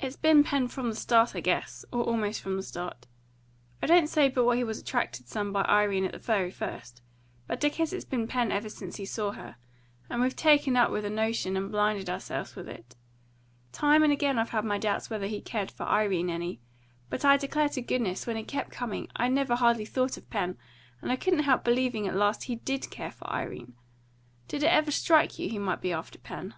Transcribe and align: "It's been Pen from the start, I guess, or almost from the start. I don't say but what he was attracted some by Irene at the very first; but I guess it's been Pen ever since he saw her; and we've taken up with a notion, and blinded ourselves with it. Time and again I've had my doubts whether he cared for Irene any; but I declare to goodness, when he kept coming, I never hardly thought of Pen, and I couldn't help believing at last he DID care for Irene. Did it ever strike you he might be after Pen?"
"It's 0.00 0.16
been 0.16 0.42
Pen 0.42 0.66
from 0.66 0.88
the 0.90 0.96
start, 0.96 1.36
I 1.36 1.40
guess, 1.40 1.84
or 1.92 2.02
almost 2.02 2.40
from 2.40 2.56
the 2.56 2.64
start. 2.64 3.06
I 3.80 3.86
don't 3.86 4.08
say 4.08 4.28
but 4.28 4.44
what 4.44 4.56
he 4.58 4.64
was 4.64 4.80
attracted 4.80 5.28
some 5.28 5.52
by 5.52 5.62
Irene 5.66 6.04
at 6.04 6.10
the 6.10 6.18
very 6.18 6.50
first; 6.50 7.00
but 7.46 7.64
I 7.64 7.68
guess 7.68 7.92
it's 7.92 8.04
been 8.04 8.26
Pen 8.26 8.50
ever 8.50 8.68
since 8.68 8.96
he 8.96 9.04
saw 9.04 9.30
her; 9.30 9.54
and 10.08 10.20
we've 10.20 10.34
taken 10.34 10.74
up 10.76 10.90
with 10.90 11.04
a 11.04 11.10
notion, 11.10 11.56
and 11.56 11.70
blinded 11.70 12.10
ourselves 12.10 12.56
with 12.56 12.68
it. 12.68 12.96
Time 13.70 14.02
and 14.02 14.12
again 14.12 14.36
I've 14.36 14.50
had 14.50 14.64
my 14.64 14.78
doubts 14.78 15.10
whether 15.10 15.28
he 15.28 15.40
cared 15.40 15.70
for 15.70 15.84
Irene 15.86 16.28
any; 16.28 16.60
but 17.08 17.24
I 17.24 17.36
declare 17.36 17.68
to 17.68 17.82
goodness, 17.82 18.26
when 18.26 18.36
he 18.36 18.42
kept 18.42 18.72
coming, 18.72 19.06
I 19.14 19.28
never 19.28 19.54
hardly 19.54 19.84
thought 19.86 20.16
of 20.16 20.28
Pen, 20.28 20.58
and 21.00 21.12
I 21.12 21.14
couldn't 21.14 21.44
help 21.44 21.62
believing 21.62 22.08
at 22.08 22.16
last 22.16 22.42
he 22.50 22.56
DID 22.56 22.90
care 22.90 23.12
for 23.12 23.32
Irene. 23.32 23.74
Did 24.48 24.64
it 24.64 24.72
ever 24.72 24.90
strike 24.90 25.38
you 25.38 25.48
he 25.48 25.60
might 25.60 25.80
be 25.80 25.92
after 25.92 26.18
Pen?" 26.18 26.54